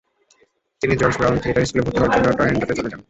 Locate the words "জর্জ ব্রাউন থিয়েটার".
0.95-1.65